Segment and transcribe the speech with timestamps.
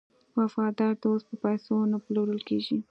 [0.37, 2.77] وفادار دوست په پیسو نه پلورل کیږي.